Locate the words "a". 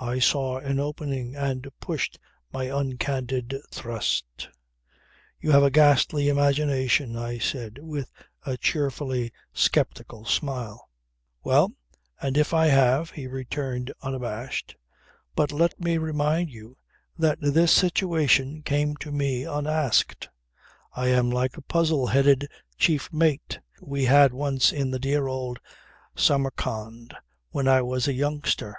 5.62-5.70, 8.44-8.56, 21.56-21.62, 28.08-28.12